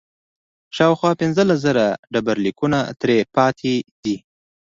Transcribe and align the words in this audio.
شاوخوا 0.75 1.11
پنځلس 1.21 1.57
زره 1.65 1.85
ډبرلیکونه 2.13 2.79
ترې 2.99 3.17
پاتې 3.35 3.73
دي 4.03 4.15